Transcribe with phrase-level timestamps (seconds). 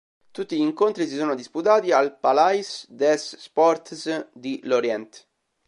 [0.31, 5.27] Tutti gli incontri si sono disputati al Palais des Sports di Lorient.